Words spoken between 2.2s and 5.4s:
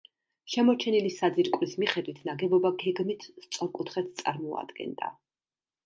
ნაგებობა გეგმით სწორკუთხედს წარმოადგენდა.